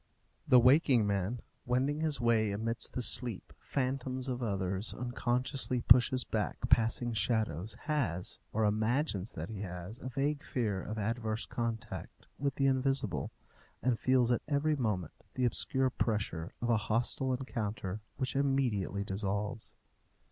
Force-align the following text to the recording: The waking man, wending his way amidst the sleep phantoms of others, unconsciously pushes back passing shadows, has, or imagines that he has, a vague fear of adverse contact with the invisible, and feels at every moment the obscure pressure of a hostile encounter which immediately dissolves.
The 0.47 0.59
waking 0.59 1.05
man, 1.05 1.43
wending 1.63 1.99
his 1.99 2.19
way 2.19 2.49
amidst 2.49 2.93
the 2.93 3.03
sleep 3.03 3.53
phantoms 3.59 4.27
of 4.29 4.41
others, 4.41 4.95
unconsciously 4.95 5.79
pushes 5.81 6.23
back 6.23 6.57
passing 6.69 7.13
shadows, 7.13 7.75
has, 7.81 8.39
or 8.51 8.65
imagines 8.65 9.33
that 9.33 9.49
he 9.51 9.61
has, 9.61 9.99
a 9.99 10.09
vague 10.09 10.41
fear 10.41 10.81
of 10.81 10.97
adverse 10.97 11.45
contact 11.45 12.25
with 12.39 12.55
the 12.55 12.65
invisible, 12.65 13.31
and 13.83 13.99
feels 13.99 14.31
at 14.31 14.41
every 14.47 14.75
moment 14.75 15.13
the 15.33 15.45
obscure 15.45 15.91
pressure 15.91 16.51
of 16.63 16.71
a 16.71 16.77
hostile 16.77 17.31
encounter 17.35 18.01
which 18.17 18.35
immediately 18.35 19.03
dissolves. 19.03 19.75